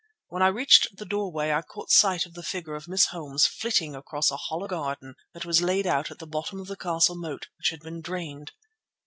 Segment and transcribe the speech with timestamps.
[0.29, 3.93] When I reached the doorway I caught sight of the figure of Miss Holmes flitting
[3.95, 7.49] across a hollow garden that was laid out in the bottom of the castle moat
[7.59, 8.51] which had been drained.